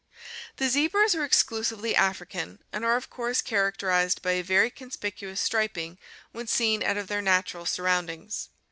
[0.55, 5.99] The zebras are exclusively African and are of course characterized by a very conspicuous striping
[6.31, 8.49] when seen out of their natural sur roundings.